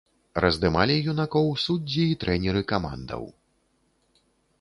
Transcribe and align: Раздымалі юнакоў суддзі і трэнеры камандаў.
Раздымалі 0.43 0.95
юнакоў 1.11 1.51
суддзі 1.65 2.03
і 2.13 2.15
трэнеры 2.23 2.61
камандаў. 2.73 3.23